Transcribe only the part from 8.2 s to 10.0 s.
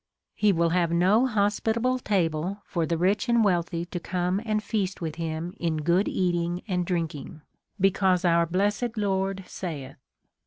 our blessed Lord saith.